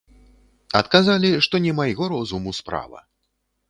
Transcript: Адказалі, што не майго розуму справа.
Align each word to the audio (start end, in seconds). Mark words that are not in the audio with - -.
Адказалі, 0.79 1.31
што 1.49 1.55
не 1.69 1.77
майго 1.83 2.03
розуму 2.17 2.59
справа. 2.65 3.09